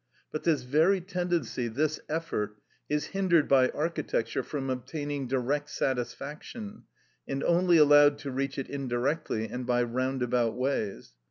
But 0.31 0.45
this 0.45 0.63
very 0.63 0.99
tendency, 0.99 1.67
this 1.67 1.99
effort, 2.09 2.57
is 2.89 3.05
hindered 3.13 3.47
by 3.47 3.69
architecture 3.69 4.41
from 4.41 4.71
obtaining 4.71 5.27
direct 5.27 5.69
satisfaction, 5.69 6.85
and 7.27 7.43
only 7.43 7.77
allowed 7.77 8.17
to 8.17 8.31
reach 8.31 8.57
it 8.57 8.67
indirectly 8.67 9.45
and 9.47 9.63
by 9.67 9.83
roundabout 9.83 10.55
ways. 10.55 11.13